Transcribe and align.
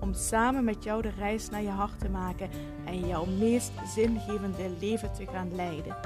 Om 0.00 0.14
samen 0.14 0.64
met 0.64 0.84
jou 0.84 1.02
de 1.02 1.10
reis 1.10 1.48
naar 1.48 1.62
je 1.62 1.68
hart 1.68 1.98
te 1.98 2.08
maken 2.08 2.50
en 2.86 3.06
jouw 3.06 3.24
meest 3.24 3.72
zingevende 3.94 4.76
leven 4.80 5.12
te 5.12 5.26
gaan 5.26 5.54
leiden. 5.54 5.96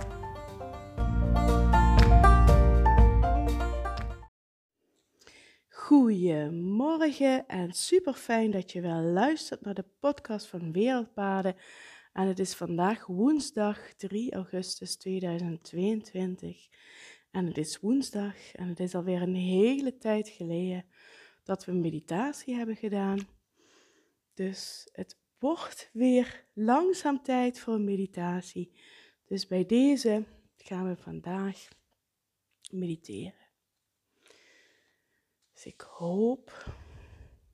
Goedemorgen 5.68 7.46
en 7.46 7.72
super 7.72 8.14
fijn 8.14 8.50
dat 8.50 8.72
je 8.72 8.80
wel 8.80 9.02
luistert 9.02 9.60
naar 9.60 9.74
de 9.74 9.84
podcast 10.00 10.46
van 10.46 10.72
Wereldpaden. 10.72 11.56
En 12.12 12.26
het 12.26 12.38
is 12.38 12.54
vandaag 12.54 13.06
woensdag 13.06 13.94
3 13.96 14.34
augustus 14.34 14.96
2022. 14.96 16.68
En 17.30 17.46
het 17.46 17.58
is 17.58 17.80
woensdag 17.80 18.52
en 18.52 18.68
het 18.68 18.80
is 18.80 18.94
alweer 18.94 19.22
een 19.22 19.34
hele 19.34 19.98
tijd 19.98 20.28
geleden 20.28 20.84
dat 21.42 21.64
we 21.64 21.72
meditatie 21.72 22.54
hebben 22.54 22.76
gedaan. 22.76 23.18
Dus 24.34 24.88
het 24.92 25.16
wordt 25.38 25.90
weer 25.92 26.44
langzaam 26.52 27.22
tijd 27.22 27.58
voor 27.58 27.80
meditatie. 27.80 28.72
Dus 29.24 29.46
bij 29.46 29.66
deze 29.66 30.24
gaan 30.56 30.88
we 30.88 30.96
vandaag 30.96 31.68
mediteren. 32.70 33.48
Dus 35.52 35.66
ik 35.66 35.80
hoop 35.80 36.72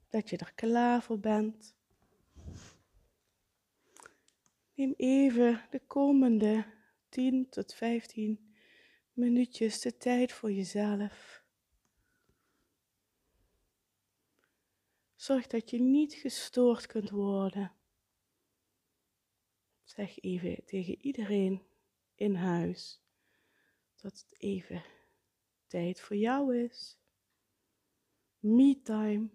dat 0.09 0.29
je 0.29 0.37
er 0.37 0.53
klaar 0.55 1.01
voor 1.01 1.19
bent. 1.19 1.75
Neem 4.73 4.93
even 4.97 5.61
de 5.69 5.79
komende 5.87 6.65
10 7.09 7.49
tot 7.49 7.73
15 7.73 8.53
minuutjes 9.13 9.81
de 9.81 9.97
tijd 9.97 10.31
voor 10.31 10.51
jezelf. 10.51 11.40
Zorg 15.21 15.47
dat 15.47 15.69
je 15.69 15.79
niet 15.79 16.13
gestoord 16.13 16.85
kunt 16.85 17.09
worden. 17.09 17.71
Zeg 19.83 20.19
even 20.19 20.65
tegen 20.65 21.01
iedereen 21.01 21.63
in 22.15 22.35
huis 22.35 23.01
dat 23.95 24.11
het 24.11 24.41
even 24.41 24.83
tijd 25.67 26.01
voor 26.01 26.15
jou 26.15 26.57
is. 26.57 26.99
Me 28.39 28.81
time. 28.83 29.29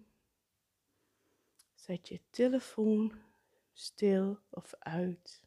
Zet 1.73 2.07
je 2.07 2.21
telefoon 2.29 3.21
stil 3.73 4.39
of 4.49 4.73
uit. 4.79 5.43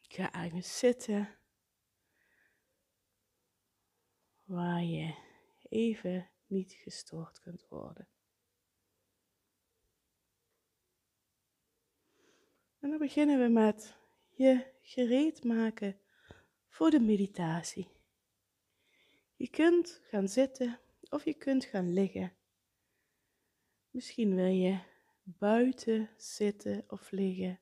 Ga 0.00 0.32
ergens 0.32 0.78
zitten 0.78 1.38
waar 4.44 4.82
je 4.82 5.14
even 5.68 6.29
niet 6.50 6.72
gestoord 6.72 7.40
kunt 7.40 7.68
worden. 7.68 8.08
En 12.80 12.90
dan 12.90 12.98
beginnen 12.98 13.40
we 13.40 13.48
met 13.48 13.96
je 14.28 14.66
gereed 14.82 15.44
maken 15.44 16.00
voor 16.68 16.90
de 16.90 17.00
meditatie. 17.00 17.88
Je 19.36 19.48
kunt 19.48 20.00
gaan 20.02 20.28
zitten 20.28 20.80
of 21.08 21.24
je 21.24 21.34
kunt 21.34 21.64
gaan 21.64 21.92
liggen. 21.92 22.32
Misschien 23.90 24.34
wil 24.34 24.52
je 24.52 24.78
buiten 25.22 26.10
zitten 26.16 26.84
of 26.88 27.10
liggen. 27.10 27.60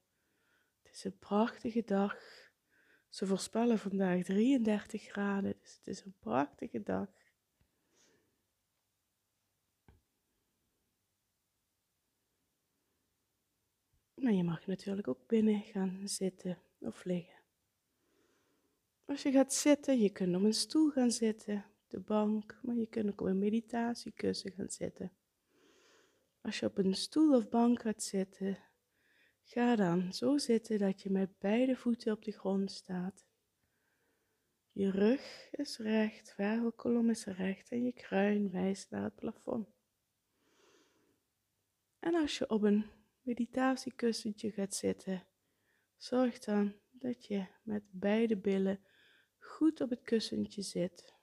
Het 0.83 0.95
is 0.95 1.05
een 1.05 1.19
prachtige 1.19 1.85
dag. 1.85 2.17
Ze 3.09 3.27
voorspellen 3.27 3.79
vandaag 3.79 4.25
33 4.25 5.03
graden, 5.03 5.55
dus 5.61 5.77
het 5.77 5.87
is 5.87 6.05
een 6.05 6.17
prachtige 6.19 6.83
dag. 6.83 7.09
Maar 14.29 14.37
je 14.37 14.45
mag 14.45 14.67
natuurlijk 14.67 15.09
ook 15.09 15.27
binnen 15.27 15.61
gaan 15.61 16.01
zitten 16.05 16.59
of 16.79 17.05
liggen. 17.05 17.39
Als 19.05 19.23
je 19.23 19.31
gaat 19.31 19.55
zitten, 19.55 20.01
je 20.01 20.11
kunt 20.11 20.37
op 20.37 20.43
een 20.43 20.55
stoel 20.55 20.91
gaan 20.91 21.11
zitten, 21.11 21.65
de 21.87 22.01
bank, 22.01 22.59
maar 22.63 22.75
je 22.75 22.87
kunt 22.87 23.11
ook 23.11 23.21
op 23.21 23.27
een 23.27 23.39
meditatiekussen 23.39 24.53
gaan 24.53 24.71
zitten. 24.71 25.13
Als 26.41 26.59
je 26.59 26.67
op 26.67 26.79
een 26.79 26.95
stoel 26.95 27.37
of 27.37 27.49
bank 27.49 27.81
gaat 27.81 28.03
zitten, 28.03 28.59
ga 29.43 29.77
dan 29.77 30.13
zo 30.13 30.39
zitten 30.39 30.79
dat 30.79 31.03
je 31.03 31.11
met 31.11 31.39
beide 31.39 31.77
voeten 31.77 32.13
op 32.13 32.25
de 32.25 32.33
grond 32.33 32.71
staat. 32.71 33.27
Je 34.73 34.91
rug 34.91 35.49
is 35.51 35.79
recht, 35.79 36.37
wervelkolom 36.37 37.11
is 37.11 37.25
recht 37.25 37.71
en 37.71 37.85
je 37.85 37.93
kruin 37.93 38.51
wijst 38.51 38.91
naar 38.91 39.03
het 39.03 39.15
plafond. 39.15 39.69
En 41.99 42.15
als 42.15 42.39
je 42.39 42.51
op 42.51 42.63
een 42.63 42.98
meditatiekussentje 43.29 44.51
gaat 44.51 44.75
zitten, 44.75 45.27
zorg 45.97 46.39
dan 46.39 46.75
dat 46.91 47.27
je 47.27 47.47
met 47.63 47.83
beide 47.91 48.37
billen 48.37 48.81
goed 49.39 49.81
op 49.81 49.91
het 49.91 50.03
kussentje 50.03 50.63
zit. 50.63 51.15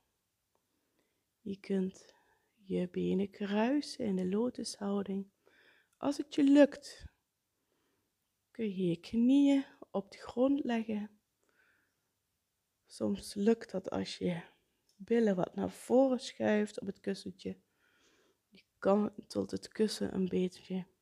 Je 1.42 1.60
kunt 1.60 2.14
je 2.56 2.90
benen 2.90 3.30
kruisen 3.30 4.06
in 4.06 4.16
de 4.16 4.30
lotushouding. 4.30 5.32
Als 5.98 6.18
het 6.18 6.36
je 6.36 6.44
lukt, 6.44 7.06
kun 8.52 8.76
je 8.76 8.86
je 8.88 9.00
knieën 9.00 9.66
op 9.92 10.12
de 10.12 10.18
grond 10.18 10.64
leggen. 10.64 11.20
Soms 12.86 13.34
lukt 13.34 13.72
dat 13.72 13.90
als 13.90 14.18
je 14.18 14.42
billen 14.96 15.36
wat 15.36 15.56
naar 15.56 15.72
voren 15.72 16.20
schuift 16.20 16.82
op 16.82 16.88
het 16.88 17.00
kussentje. 17.00 17.58
Je 18.50 18.64
kantelt 18.78 19.52
het 19.52 19.68
kussen 19.68 20.14
een 20.14 20.28
beetje. 20.28 20.94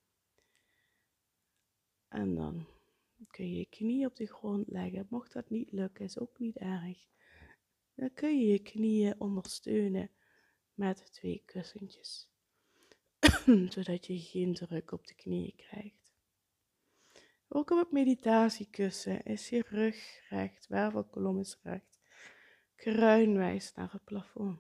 En 2.14 2.36
dan 2.36 2.66
kun 3.28 3.50
je 3.50 3.58
je 3.58 3.66
knie 3.66 4.06
op 4.06 4.16
de 4.16 4.26
grond 4.26 4.68
leggen. 4.68 5.08
Mocht 5.10 5.34
dat 5.34 5.50
niet 5.50 5.72
lukken, 5.72 6.06
is 6.06 6.20
ook 6.20 6.40
niet 6.40 6.58
erg. 6.58 7.08
Dan 7.96 8.14
kun 8.14 8.40
je 8.40 8.48
je 8.48 8.60
knieën 8.60 9.20
ondersteunen 9.20 10.10
met 10.74 11.14
twee 11.14 11.44
kussentjes, 11.46 12.30
zodat 13.74 14.06
je 14.06 14.20
geen 14.20 14.54
druk 14.54 14.92
op 14.92 15.08
de 15.08 15.16
knieën 15.16 15.56
krijgt. 15.56 16.14
Ook 17.48 17.70
op 17.70 17.78
het 17.78 17.92
meditatiekussen 17.92 19.24
is 19.24 19.50
je 19.50 19.64
rug 19.70 20.28
recht, 20.30 20.68
wervelkolom 20.68 21.40
is 21.40 21.60
recht, 21.64 22.00
kruin 22.76 23.38
wijst 23.38 23.76
naar 23.76 23.92
het 23.92 24.04
plafond. 24.04 24.60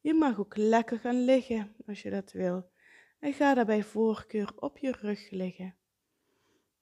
Je 0.00 0.14
mag 0.14 0.38
ook 0.38 0.56
lekker 0.56 0.98
gaan 0.98 1.24
liggen 1.24 1.74
als 1.86 2.02
je 2.02 2.10
dat 2.10 2.32
wil 2.32 2.70
en 3.18 3.32
ga 3.32 3.54
daarbij 3.54 3.82
voorkeur 3.82 4.52
op 4.56 4.78
je 4.78 4.92
rug 4.92 5.30
liggen. 5.30 5.74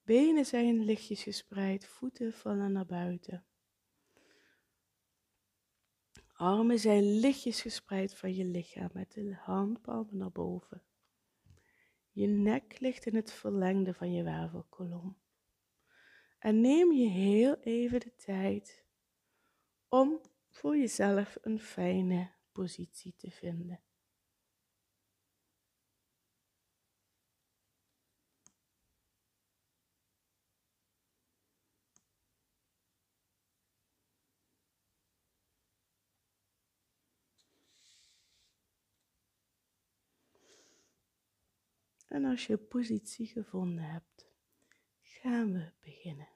Benen 0.08 0.46
zijn 0.46 0.84
lichtjes 0.84 1.22
gespreid, 1.22 1.86
voeten 1.86 2.32
vallen 2.32 2.72
naar 2.72 2.86
buiten. 2.86 3.44
Armen 6.32 6.78
zijn 6.78 7.18
lichtjes 7.18 7.60
gespreid 7.60 8.14
van 8.14 8.34
je 8.34 8.44
lichaam 8.44 8.90
met 8.92 9.12
de 9.12 9.34
handpalmen 9.34 10.16
naar 10.16 10.32
boven. 10.32 10.82
Je 12.10 12.26
nek 12.26 12.80
ligt 12.80 13.06
in 13.06 13.14
het 13.14 13.32
verlengde 13.32 13.94
van 13.94 14.12
je 14.12 14.22
wervelkolom. 14.22 15.18
En 16.38 16.60
neem 16.60 16.92
je 16.92 17.08
heel 17.08 17.56
even 17.56 18.00
de 18.00 18.14
tijd 18.14 18.84
om 19.88 20.20
voor 20.48 20.76
jezelf 20.76 21.36
een 21.40 21.60
fijne 21.60 22.30
positie 22.52 23.14
te 23.16 23.30
vinden. 23.30 23.80
En 42.08 42.24
als 42.24 42.46
je 42.46 42.56
positie 42.56 43.26
gevonden 43.26 43.84
hebt, 43.84 44.26
gaan 45.00 45.52
we 45.52 45.72
beginnen. 45.80 46.28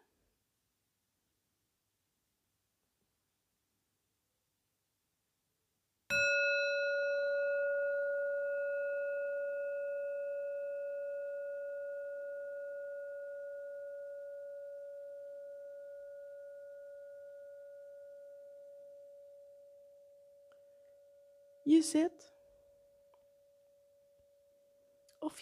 Je 21.65 21.83
zit 21.83 22.32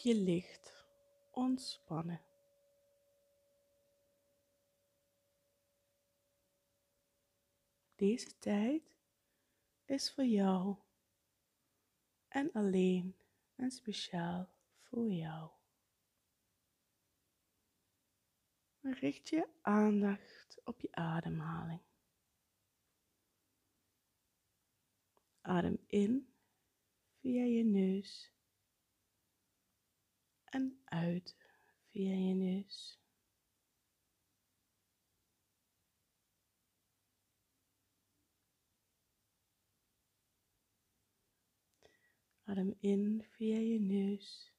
je 0.03 0.15
ligt 0.15 0.85
ontspannen. 1.31 2.21
Deze 7.95 8.39
tijd 8.39 8.83
is 9.85 10.13
voor 10.13 10.25
jou 10.25 10.77
en 12.29 12.53
alleen 12.53 13.17
en 13.57 13.71
speciaal 13.71 14.49
voor 14.83 15.13
jou. 15.13 15.51
Richt 18.81 19.29
je 19.29 19.49
aandacht 19.61 20.61
op 20.65 20.81
je 20.81 20.93
ademhaling. 20.93 21.81
Adem 25.41 25.79
in 25.87 26.35
via 27.21 27.45
je 27.45 27.65
neus 27.65 28.33
en 30.51 30.81
uit 30.85 31.37
via 31.91 32.15
je 32.15 32.35
neus. 32.35 32.99
Adem 42.45 42.75
in 42.81 43.25
via 43.31 43.59
je 43.59 43.81
neus 43.81 44.53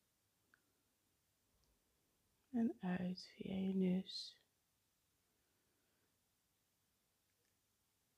en 2.49 2.77
uit 2.79 3.31
via 3.35 3.55
je 3.55 3.73
neus. 3.73 4.39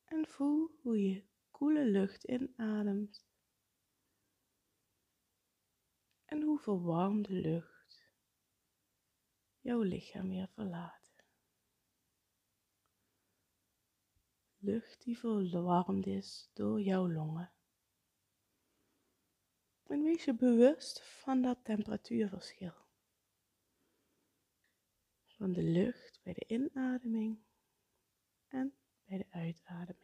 En 0.06 0.28
voel 0.28 0.72
hoe 0.82 1.02
je 1.08 1.24
koele 1.52 1.86
lucht 1.86 2.24
inademt 2.24 3.33
en 6.34 6.42
hoe 6.42 6.60
verwarmde 6.60 7.34
lucht 7.34 8.04
jouw 9.60 9.82
lichaam 9.82 10.30
weer 10.30 10.48
verlaat. 10.48 11.26
Lucht 14.58 15.04
die 15.04 15.18
verwarmd 15.18 16.06
is 16.06 16.50
door 16.54 16.82
jouw 16.82 17.12
longen. 17.12 17.52
En 19.84 20.04
wees 20.04 20.24
je 20.24 20.36
bewust 20.36 21.02
van 21.02 21.42
dat 21.42 21.64
temperatuurverschil. 21.64 22.76
Van 25.26 25.54
de 25.54 25.64
lucht 25.64 26.20
bij 26.24 26.34
de 26.34 26.46
inademing 26.48 27.44
en 28.48 28.74
bij 29.04 29.18
de 29.18 29.28
uitademing. 29.30 30.03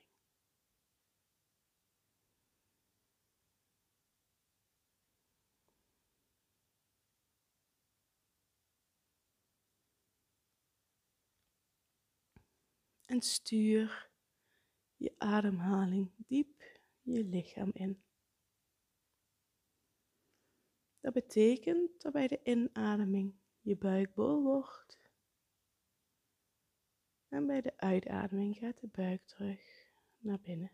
En 13.10 13.22
stuur 13.22 14.10
je 14.96 15.16
ademhaling 15.18 16.12
diep 16.16 16.80
je 17.02 17.24
lichaam 17.24 17.72
in. 17.74 18.04
Dat 21.00 21.14
betekent 21.14 22.02
dat 22.02 22.14
bij 22.14 22.28
de 22.28 22.40
inademing 22.44 23.40
je 23.62 23.78
buik 23.78 24.14
bol 24.14 24.44
wordt. 24.44 25.00
En 27.28 27.46
bij 27.46 27.62
de 27.62 27.78
uitademing 27.78 28.58
gaat 28.58 28.80
de 28.80 28.88
buik 28.88 29.26
terug 29.26 29.92
naar 30.18 30.40
binnen. 30.40 30.72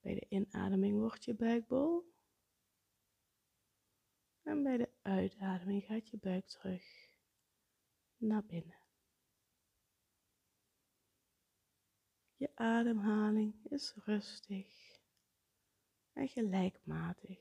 Bij 0.00 0.14
de 0.14 0.26
inademing 0.28 0.98
wordt 0.98 1.24
je 1.24 1.34
buik 1.34 1.66
bol. 1.66 2.12
En 4.42 4.62
bij 4.62 4.76
de 4.76 4.90
uitademing 5.02 5.84
gaat 5.84 6.08
je 6.08 6.18
buik 6.18 6.46
terug 6.46 6.84
naar 8.16 8.44
binnen. 8.44 8.85
Je 12.38 12.56
ademhaling 12.56 13.64
is 13.64 13.94
rustig 13.94 15.00
en 16.12 16.28
gelijkmatig. 16.28 17.38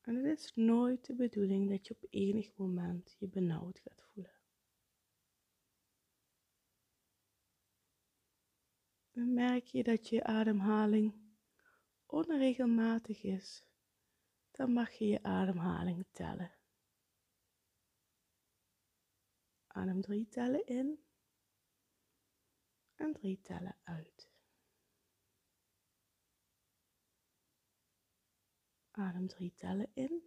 En 0.00 0.14
het 0.14 0.38
is 0.38 0.54
nooit 0.54 1.06
de 1.06 1.14
bedoeling 1.14 1.70
dat 1.70 1.86
je 1.86 1.94
op 1.94 2.06
enig 2.10 2.56
moment 2.56 3.16
je 3.18 3.28
benauwd 3.28 3.78
gaat 3.78 4.02
voelen. 4.02 4.40
En 9.12 9.32
merk 9.32 9.64
je 9.64 9.82
dat 9.82 10.08
je 10.08 10.24
ademhaling 10.24 11.14
onregelmatig 12.06 13.22
is, 13.22 13.64
dan 14.50 14.72
mag 14.72 14.92
je 14.92 15.06
je 15.06 15.22
ademhaling 15.22 16.06
tellen. 16.10 16.52
Adem 19.66 20.00
drie 20.00 20.28
tellen 20.28 20.66
in 20.66 21.04
en 23.02 23.12
drie 23.12 23.40
tellen 23.40 23.76
uit. 23.82 24.30
Adem 28.90 29.26
drie 29.26 29.54
tellen 29.54 29.90
in 29.94 30.22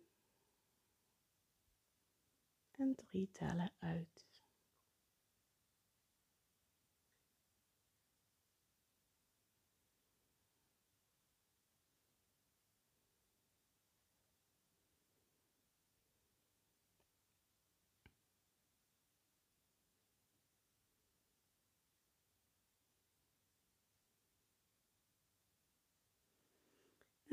en 2.71 2.95
drie 2.95 3.31
tellen 3.31 3.73
uit. 3.79 4.34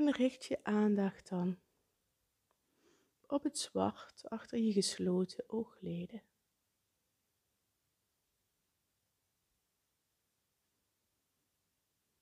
En 0.02 0.12
richt 0.12 0.44
je 0.44 0.64
aandacht 0.64 1.28
dan 1.28 1.58
op 3.26 3.42
het 3.42 3.58
zwart 3.58 4.28
achter 4.28 4.58
je 4.58 4.72
gesloten 4.72 5.44
oogleden. 5.48 6.22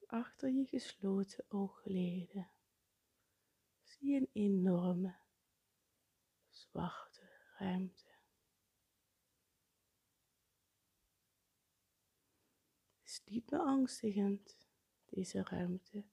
Achter 0.07 0.51
je 0.51 0.67
gesloten 0.67 1.45
oogleden 1.49 2.51
zie 3.83 4.11
je 4.11 4.21
een 4.21 4.31
enorme 4.33 5.17
zwarte 6.49 7.31
ruimte. 7.59 8.11
Het 12.99 13.09
is 13.09 13.23
niet 13.25 13.47
beangstigend, 13.47 14.69
deze 15.05 15.43
ruimte 15.43 16.05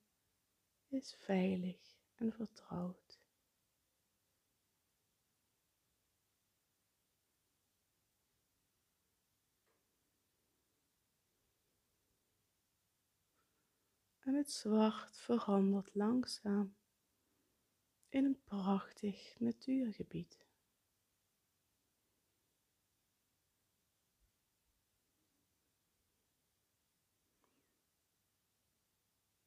is 0.89 1.15
veilig 1.20 1.98
en 2.15 2.34
vertrouwd. 2.34 3.20
En 14.20 14.34
het 14.34 14.51
zwart 14.51 15.20
verandert 15.20 15.96
langzaam 15.96 16.75
in 18.10 18.25
een 18.25 18.41
prachtig 18.44 19.39
natuurgebied. 19.39 20.46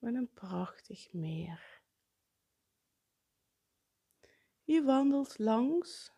Met 0.01 0.15
een 0.15 0.33
prachtig 0.33 1.13
meer. 1.13 1.81
Je 4.65 4.83
wandelt 4.83 5.39
langs 5.39 6.13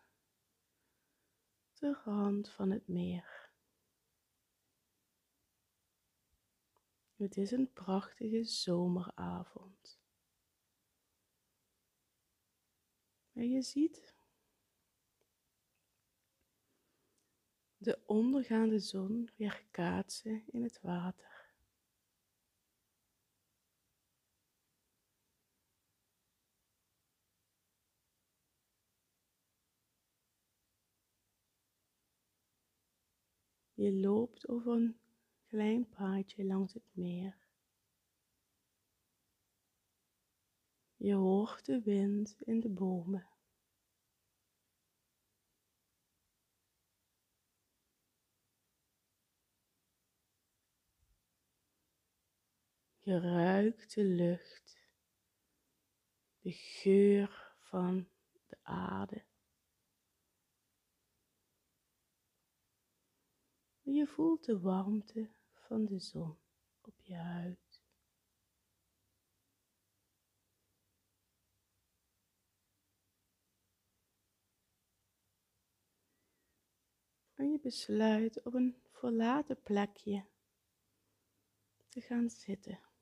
de 1.73 1.93
rand 2.03 2.49
van 2.49 2.71
het 2.71 2.87
meer. 2.87 3.51
Het 7.15 7.37
is 7.37 7.51
een 7.51 7.73
prachtige 7.73 8.43
zomeravond. 8.43 9.99
En 13.33 13.49
je 13.49 13.61
ziet 13.61 14.15
de 17.77 17.99
ondergaande 18.05 18.79
zon 18.79 19.29
weer 19.35 19.65
kaatsen 19.71 20.43
in 20.51 20.63
het 20.63 20.81
water. 20.81 21.32
Je 33.73 33.93
loopt 33.93 34.47
over 34.47 34.71
een 34.71 34.99
klein 35.47 35.89
paadje 35.89 36.45
langs 36.45 36.73
het 36.73 36.89
meer. 36.91 37.37
Je 40.95 41.13
hoort 41.13 41.65
de 41.65 41.81
wind 41.81 42.35
in 42.39 42.59
de 42.59 42.69
bomen. 42.69 43.27
Je 52.99 53.19
ruikt 53.19 53.93
de 53.93 54.03
lucht, 54.03 54.79
de 56.39 56.51
geur 56.51 57.55
van 57.59 58.07
de 58.45 58.57
aarde. 58.61 59.23
Je 63.85 64.07
voelt 64.07 64.45
de 64.45 64.59
warmte 64.59 65.29
van 65.53 65.85
de 65.85 65.99
zon 65.99 66.37
op 66.81 67.01
je 67.01 67.15
huid. 67.15 67.81
En 77.33 77.51
je 77.51 77.59
besluit 77.59 78.43
op 78.43 78.53
een 78.53 78.81
verlaten 78.91 79.61
plekje 79.61 80.25
te 81.87 82.01
gaan 82.01 82.29
zitten. 82.29 82.92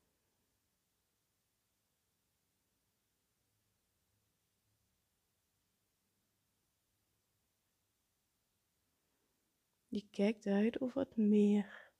Je 9.92 10.10
kijkt 10.10 10.46
uit 10.46 10.82
over 10.82 11.00
het 11.02 11.16
meer. 11.16 11.92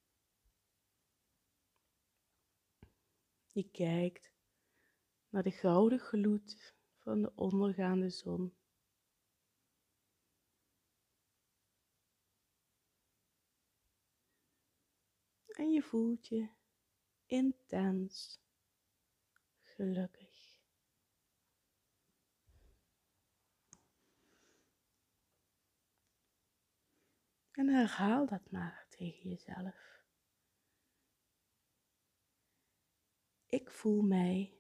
Je 3.52 3.70
kijkt 3.72 4.32
naar 5.30 5.44
de 5.44 5.52
gouden 5.52 6.00
gloed 6.00 6.76
van 6.98 7.22
de 7.22 7.32
ondergaande 7.36 8.10
zon. 8.10 8.56
En 15.46 15.72
je 15.72 15.82
voelt 15.82 16.28
je 16.28 16.50
intens 17.26 18.40
gelukkig. 19.62 20.21
En 27.52 27.68
herhaal 27.68 28.26
dat 28.26 28.52
maar 28.52 28.86
tegen 28.90 29.30
jezelf. 29.30 29.92
Ik 33.46 33.72
voel 33.72 34.02
mij 34.02 34.60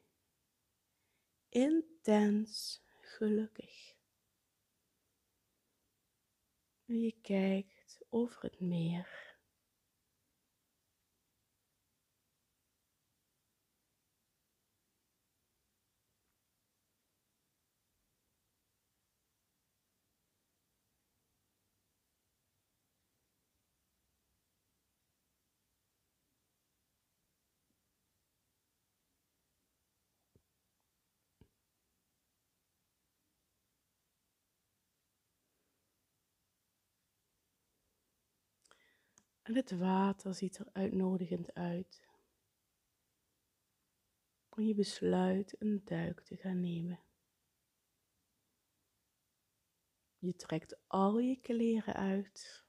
intens 1.49 2.83
gelukkig. 2.99 3.95
En 6.85 6.99
je 7.01 7.15
kijkt 7.21 8.05
over 8.09 8.43
het 8.43 8.59
meer. 8.59 9.30
En 39.41 39.55
het 39.55 39.71
water 39.71 40.33
ziet 40.33 40.57
er 40.57 40.69
uitnodigend 40.71 41.53
uit. 41.53 42.09
En 44.49 44.67
je 44.67 44.75
besluit 44.75 45.55
een 45.59 45.81
duik 45.85 46.21
te 46.21 46.35
gaan 46.35 46.59
nemen. 46.59 46.99
Je 50.17 50.35
trekt 50.35 50.77
al 50.87 51.19
je 51.19 51.39
kleren 51.39 51.93
uit. 51.93 52.65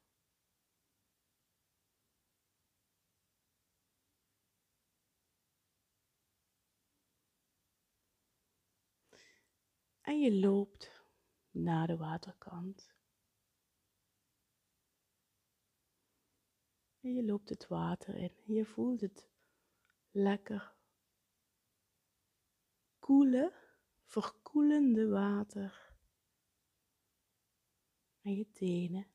En 10.00 10.20
je 10.20 10.34
loopt 10.34 11.04
naar 11.50 11.86
de 11.86 11.96
waterkant. 11.96 12.94
En 17.02 17.14
je 17.14 17.24
loopt 17.24 17.48
het 17.48 17.66
water 17.66 18.14
in. 18.14 18.32
Je 18.44 18.64
voelt 18.64 19.00
het 19.00 19.28
lekker 20.10 20.74
koele, 22.98 23.52
verkoelende 24.04 25.08
water. 25.08 25.90
Aan 28.24 28.34
je 28.34 28.50
tenen, 28.50 29.06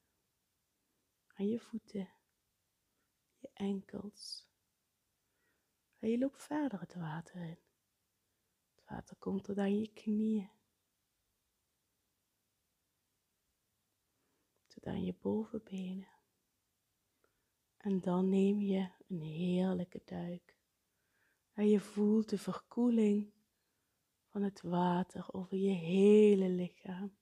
aan 1.27 1.47
je 1.47 1.59
voeten, 1.59 2.09
je 3.37 3.49
enkels. 3.53 4.47
En 5.99 6.09
je 6.09 6.17
loopt 6.17 6.43
verder 6.43 6.79
het 6.79 6.93
water 6.93 7.41
in. 7.41 7.59
Het 8.75 8.83
water 8.85 9.15
komt 9.15 9.43
tot 9.43 9.57
aan 9.57 9.79
je 9.79 9.93
knieën. 9.93 10.49
Tot 14.67 14.85
aan 14.85 15.03
je 15.03 15.13
bovenbenen. 15.13 16.16
En 17.87 18.01
dan 18.01 18.29
neem 18.29 18.61
je 18.61 18.89
een 19.07 19.21
heerlijke 19.21 20.01
duik. 20.05 20.55
En 21.53 21.69
je 21.69 21.79
voelt 21.79 22.29
de 22.29 22.37
verkoeling 22.37 23.33
van 24.25 24.41
het 24.41 24.61
water 24.61 25.33
over 25.33 25.57
je 25.57 25.73
hele 25.73 26.49
lichaam. 26.49 27.17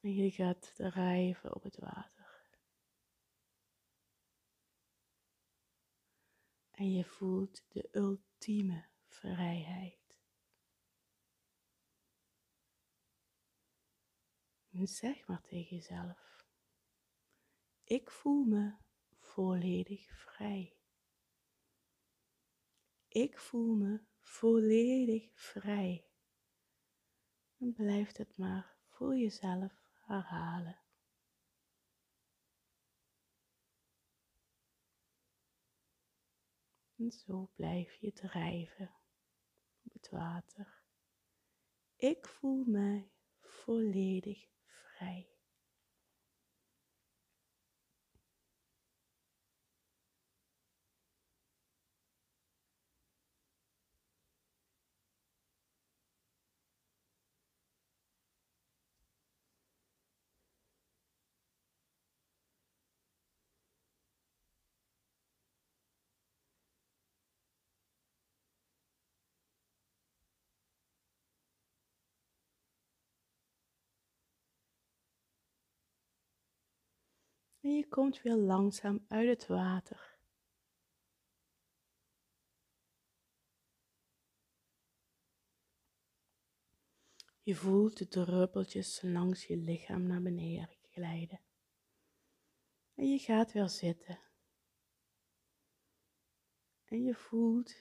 En 0.00 0.14
je 0.14 0.30
gaat 0.30 0.74
drijven 0.74 1.54
op 1.54 1.62
het 1.62 1.76
water. 1.76 2.48
En 6.70 6.92
je 6.92 7.04
voelt 7.04 7.64
de 7.68 7.88
ultieme 7.92 8.88
vrijheid. 9.06 9.99
En 14.72 14.86
zeg 14.86 15.26
maar 15.26 15.42
tegen 15.42 15.76
jezelf: 15.76 16.46
Ik 17.84 18.10
voel 18.10 18.44
me 18.44 18.76
volledig 19.18 20.10
vrij. 20.10 20.76
Ik 23.08 23.38
voel 23.38 23.74
me 23.74 24.00
volledig 24.18 25.30
vrij. 25.34 26.04
En 27.56 27.72
blijf 27.72 28.16
het 28.16 28.36
maar 28.36 28.76
voor 28.88 29.16
jezelf 29.16 29.72
herhalen. 30.06 30.80
En 36.96 37.12
zo 37.12 37.50
blijf 37.54 37.94
je 37.94 38.12
drijven 38.12 38.94
op 39.82 39.92
het 39.92 40.08
water. 40.08 40.82
Ik 41.96 42.26
voel 42.26 42.64
mij 42.64 43.10
volledig 43.40 44.48
vrij. 45.00 45.39
En 77.60 77.70
je 77.70 77.88
komt 77.88 78.22
weer 78.22 78.36
langzaam 78.36 79.04
uit 79.08 79.28
het 79.28 79.46
water. 79.46 80.18
Je 87.42 87.54
voelt 87.54 87.98
de 87.98 88.08
druppeltjes 88.08 89.02
langs 89.02 89.46
je 89.46 89.56
lichaam 89.56 90.06
naar 90.06 90.22
beneden 90.22 90.68
glijden. 90.82 91.40
En 92.94 93.10
je 93.10 93.18
gaat 93.18 93.52
weer 93.52 93.68
zitten. 93.68 94.20
En 96.84 97.02
je 97.02 97.14
voelt 97.14 97.74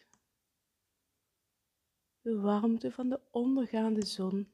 de 2.21 2.39
warmte 2.39 2.91
van 2.91 3.09
de 3.09 3.21
ondergaande 3.31 4.05
zon 4.05 4.53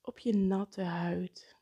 op 0.00 0.18
je 0.18 0.36
natte 0.36 0.82
huid. 0.82 1.57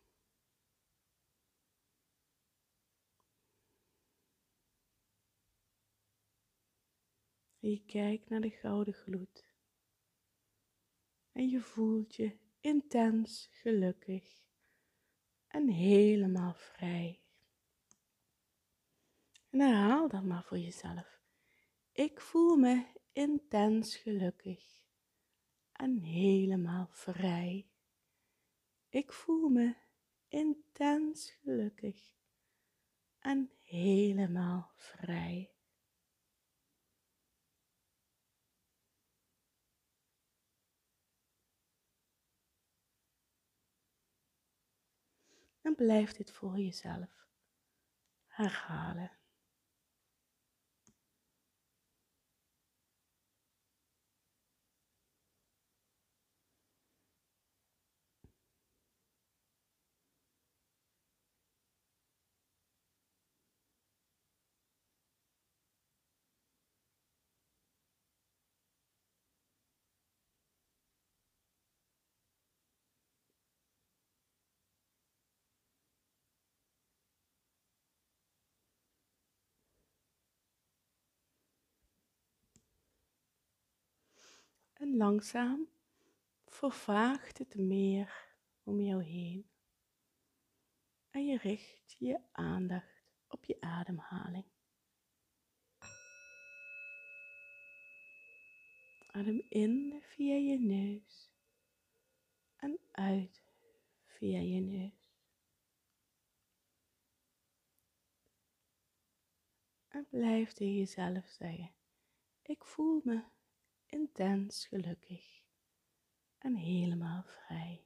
En 7.66 7.72
je 7.72 7.84
kijkt 7.84 8.28
naar 8.28 8.40
de 8.40 8.50
gouden 8.50 8.94
gloed. 8.94 9.44
En 11.32 11.48
je 11.48 11.60
voelt 11.60 12.14
je 12.14 12.36
intens 12.60 13.48
gelukkig 13.50 14.44
en 15.46 15.68
helemaal 15.68 16.54
vrij. 16.54 17.20
En 19.50 19.60
herhaal 19.60 20.08
dan 20.08 20.26
maar 20.26 20.44
voor 20.44 20.58
jezelf. 20.58 21.20
Ik 21.92 22.20
voel 22.20 22.56
me 22.56 22.86
intens 23.12 23.96
gelukkig 23.96 24.84
en 25.72 25.98
helemaal 25.98 26.88
vrij. 26.90 27.66
Ik 28.88 29.12
voel 29.12 29.48
me 29.48 29.74
intens 30.28 31.30
gelukkig 31.30 32.14
en 33.18 33.50
helemaal 33.62 34.72
vrij. 34.76 35.55
En 45.66 45.74
blijf 45.74 46.12
dit 46.12 46.30
voor 46.32 46.58
jezelf 46.58 47.26
herhalen. 48.26 49.15
En 84.78 84.96
langzaam 84.96 85.68
vervaagt 86.46 87.38
het 87.38 87.54
meer 87.54 88.36
om 88.62 88.80
jou 88.80 89.02
heen. 89.02 89.50
En 91.10 91.26
je 91.26 91.38
richt 91.38 91.96
je 91.98 92.20
aandacht 92.32 93.04
op 93.28 93.44
je 93.44 93.60
ademhaling. 93.60 94.44
Adem 99.06 99.46
in 99.48 100.02
via 100.02 100.34
je 100.34 100.58
neus 100.58 101.30
en 102.56 102.78
uit 102.92 103.42
via 104.04 104.38
je 104.38 104.60
neus. 104.60 105.14
En 109.88 110.06
blijf 110.08 110.52
tegen 110.52 110.76
jezelf 110.76 111.26
zeggen: 111.26 111.74
Ik 112.42 112.64
voel 112.64 113.00
me 113.04 113.24
intens 113.86 114.66
gelukkig 114.66 115.42
en 116.38 116.54
helemaal 116.54 117.22
vrij. 117.22 117.84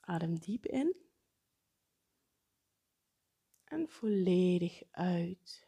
Adem 0.00 0.38
diep 0.38 0.66
in 0.66 0.96
en 3.64 3.88
volledig 3.88 4.82
uit. 4.90 5.66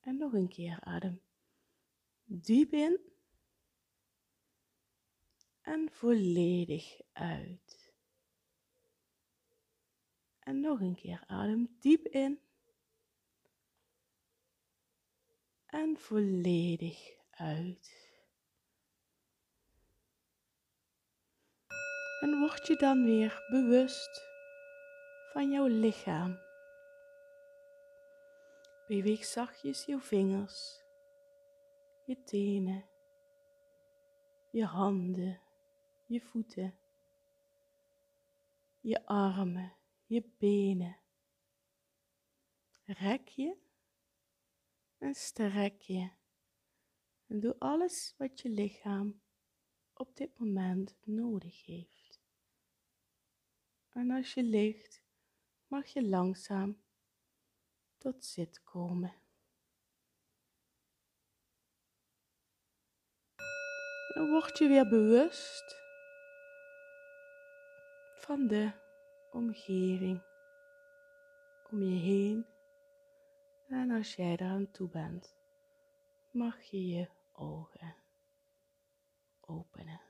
En 0.00 0.16
nog 0.16 0.32
een 0.32 0.48
keer 0.48 0.80
adem 0.80 1.22
diep 2.24 2.72
in 2.72 3.13
en 5.64 5.88
volledig 5.92 7.00
uit. 7.12 7.92
En 10.38 10.60
nog 10.60 10.80
een 10.80 10.94
keer 10.94 11.24
adem 11.26 11.76
diep 11.80 12.06
in 12.06 12.40
en 15.66 15.96
volledig 15.98 17.12
uit. 17.30 18.12
En 22.20 22.38
word 22.38 22.66
je 22.66 22.76
dan 22.76 23.04
weer 23.04 23.44
bewust 23.50 24.22
van 25.32 25.50
jouw 25.50 25.66
lichaam. 25.66 26.38
Beweeg 28.86 29.24
zachtjes 29.24 29.84
je 29.84 30.00
vingers, 30.00 30.82
je 32.04 32.22
tenen, 32.22 32.88
je 34.50 34.64
handen, 34.64 35.43
je 36.14 36.20
voeten, 36.20 36.78
je 38.80 39.06
armen, 39.06 39.76
je 40.06 40.30
benen. 40.38 40.98
Rek 42.84 43.28
je 43.28 43.56
en 44.98 45.14
strek 45.14 45.80
je. 45.80 46.10
En 47.26 47.40
doe 47.40 47.56
alles 47.58 48.14
wat 48.18 48.40
je 48.40 48.48
lichaam 48.48 49.20
op 49.94 50.16
dit 50.16 50.38
moment 50.38 50.96
nodig 51.04 51.64
heeft. 51.64 52.20
En 53.90 54.10
als 54.10 54.34
je 54.34 54.42
ligt, 54.42 55.02
mag 55.66 55.86
je 55.86 56.08
langzaam 56.08 56.82
tot 57.98 58.24
zit 58.24 58.62
komen. 58.62 59.14
Dan 64.14 64.30
word 64.30 64.58
je 64.58 64.68
weer 64.68 64.88
bewust 64.88 65.83
van 68.24 68.46
de 68.46 68.70
omgeving 69.30 70.22
om 71.70 71.82
je 71.82 72.00
heen. 72.00 72.46
En 73.68 73.90
als 73.90 74.14
jij 74.14 74.32
eraan 74.32 74.70
toe 74.70 74.88
bent, 74.88 75.36
mag 76.30 76.62
je 76.62 76.88
je 76.88 77.08
ogen 77.32 77.94
openen. 79.40 80.00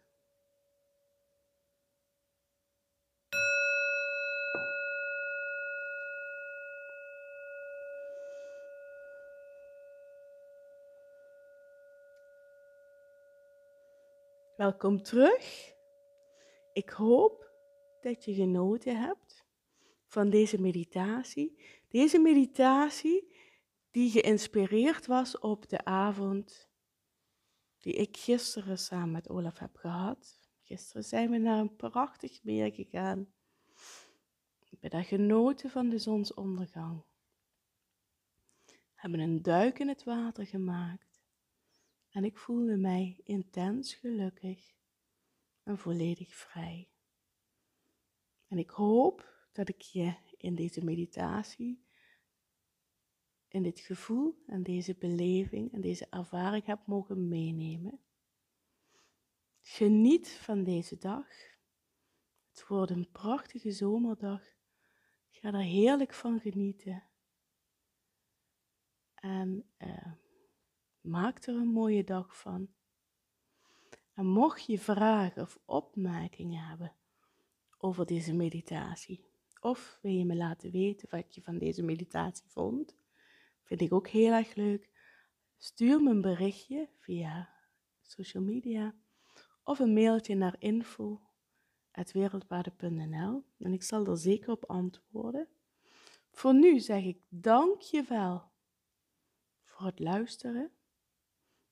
Welkom 14.57 15.03
terug. 15.03 15.75
Ik 16.73 16.91
hoop 16.91 17.44
dat 18.05 18.25
je 18.25 18.35
genoten 18.35 19.01
hebt 19.01 19.47
van 20.07 20.31
deze 20.31 20.61
meditatie. 20.61 21.63
Deze 21.89 22.19
meditatie 22.19 23.33
die 23.91 24.11
geïnspireerd 24.11 25.07
was 25.07 25.39
op 25.39 25.69
de 25.69 25.85
avond 25.85 26.69
die 27.79 27.93
ik 27.93 28.17
gisteren 28.17 28.79
samen 28.79 29.11
met 29.11 29.29
Olaf 29.29 29.59
heb 29.59 29.77
gehad. 29.77 30.41
Gisteren 30.63 31.05
zijn 31.05 31.31
we 31.31 31.39
naar 31.39 31.59
een 31.59 31.77
prachtig 31.77 32.43
meer 32.43 32.73
gegaan. 32.73 33.33
Ik 34.69 34.81
ben 34.81 34.91
daar 34.91 35.05
genoten 35.05 35.71
van 35.71 35.89
de 35.89 35.99
zonsondergang. 35.99 37.03
Hebben 38.95 39.21
een 39.21 39.43
duik 39.43 39.79
in 39.79 39.89
het 39.89 40.05
water 40.05 40.47
gemaakt. 40.47 41.23
En 42.11 42.25
ik 42.25 42.39
voelde 42.39 42.77
mij 42.77 43.21
intens 43.25 43.95
gelukkig 43.95 44.73
en 45.63 45.79
volledig 45.79 46.35
vrij. 46.35 46.94
En 48.55 48.61
ik 48.61 48.71
hoop 48.71 49.49
dat 49.53 49.69
ik 49.69 49.81
je 49.81 50.15
in 50.37 50.55
deze 50.55 50.85
meditatie, 50.85 51.85
in 53.49 53.63
dit 53.63 53.81
gevoel 53.81 54.43
en 54.47 54.63
deze 54.63 54.95
beleving 54.95 55.73
en 55.73 55.81
deze 55.81 56.07
ervaring 56.11 56.65
heb 56.65 56.87
mogen 56.87 57.29
meenemen. 57.29 58.01
Geniet 59.61 60.29
van 60.29 60.65
deze 60.65 60.99
dag. 60.99 61.27
Het 62.51 62.67
wordt 62.67 62.91
een 62.91 63.11
prachtige 63.11 63.71
zomerdag 63.71 64.43
Ga 65.31 65.53
er 65.53 65.61
heerlijk 65.61 66.13
van 66.13 66.41
genieten. 66.41 67.03
En 69.15 69.71
uh, 69.79 70.13
maak 71.01 71.43
er 71.43 71.55
een 71.55 71.73
mooie 71.73 72.05
dag 72.05 72.41
van. 72.41 72.75
En 74.13 74.27
mocht 74.27 74.67
je 74.67 74.79
vragen 74.79 75.43
of 75.43 75.59
opmerkingen 75.65 76.65
hebben 76.65 76.97
over 77.85 78.07
deze 78.07 78.35
meditatie, 78.35 79.25
of 79.61 79.99
wil 80.03 80.13
je 80.13 80.25
me 80.25 80.37
laten 80.37 80.71
weten 80.71 81.09
wat 81.11 81.35
je 81.35 81.43
van 81.43 81.59
deze 81.59 81.83
meditatie 81.83 82.49
vond, 82.49 82.97
vind 83.63 83.81
ik 83.81 83.93
ook 83.93 84.09
heel 84.09 84.33
erg 84.33 84.55
leuk. 84.55 84.91
Stuur 85.57 86.03
me 86.03 86.11
een 86.11 86.21
berichtje 86.21 86.89
via 86.99 87.49
social 88.01 88.43
media 88.43 88.95
of 89.65 89.79
een 89.79 89.93
mailtje 89.93 90.35
naar 90.35 90.57
info.wereldwaarde.nl 90.59 93.45
en 93.59 93.73
ik 93.73 93.83
zal 93.83 94.07
er 94.07 94.19
zeker 94.19 94.53
op 94.53 94.65
antwoorden. 94.65 95.49
Voor 96.31 96.55
nu 96.55 96.81
zeg 96.81 97.05
ik 97.05 97.21
dank 97.29 97.81
je 97.81 98.03
wel 98.03 98.51
voor 99.63 99.87
het 99.87 99.99
luisteren. 99.99 100.73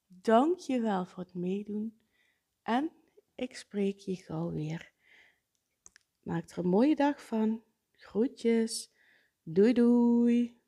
Dank 0.07 0.59
je 0.59 0.81
wel 0.81 1.07
voor 1.07 1.23
het 1.23 1.35
meedoen. 1.35 2.01
En 2.63 2.91
ik 3.35 3.57
spreek 3.57 3.99
je 3.99 4.17
gauw 4.17 4.51
weer. 4.51 4.92
Maak 6.23 6.51
er 6.51 6.59
een 6.59 6.69
mooie 6.69 6.97
dag 6.97 7.23
van. 7.23 7.63
Groetjes. 7.93 8.91
Doei 9.43 9.73
doei. 9.73 10.62